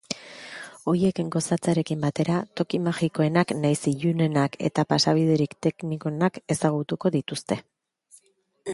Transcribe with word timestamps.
Horiek 0.91 1.19
gozatzearekin 1.35 1.99
batera, 2.05 2.37
toki 2.61 2.79
magikoenak 2.87 3.53
nahiz 3.59 3.85
ilunenak 3.93 4.59
eta 4.71 4.89
pasabiderik 4.95 5.57
teknikoenak 5.67 6.45
ezagutuko 6.57 7.17
dituzte. 7.19 7.65